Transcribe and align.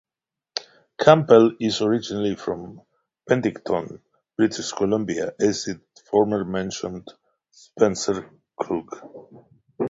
Campbell 0.99 1.51
is 1.59 1.79
originally 1.83 2.35
from 2.35 2.81
Penticton, 3.29 3.99
British 4.35 4.71
Columbia, 4.71 5.35
as 5.39 5.67
is 5.67 5.77
former 6.09 6.43
member 6.43 7.03
Spencer 7.51 8.27
Krug. 8.55 8.89